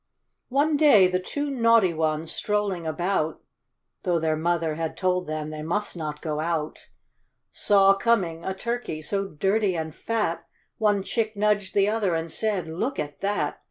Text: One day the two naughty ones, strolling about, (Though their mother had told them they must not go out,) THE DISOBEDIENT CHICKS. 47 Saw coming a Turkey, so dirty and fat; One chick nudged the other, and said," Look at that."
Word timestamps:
One 0.49 0.77
day 0.77 1.05
the 1.05 1.19
two 1.19 1.51
naughty 1.51 1.93
ones, 1.93 2.31
strolling 2.31 2.87
about, 2.87 3.39
(Though 4.01 4.17
their 4.17 4.35
mother 4.35 4.73
had 4.73 4.97
told 4.97 5.27
them 5.27 5.51
they 5.51 5.61
must 5.61 5.95
not 5.95 6.23
go 6.23 6.39
out,) 6.39 6.73
THE 6.73 6.79
DISOBEDIENT 7.51 7.51
CHICKS. 7.51 7.67
47 7.67 7.93
Saw 7.93 7.93
coming 7.93 8.43
a 8.43 8.53
Turkey, 8.55 9.01
so 9.03 9.27
dirty 9.27 9.75
and 9.77 9.93
fat; 9.93 10.47
One 10.79 11.03
chick 11.03 11.35
nudged 11.35 11.75
the 11.75 11.87
other, 11.87 12.15
and 12.15 12.31
said," 12.31 12.67
Look 12.67 12.97
at 12.97 13.21
that." 13.21 13.59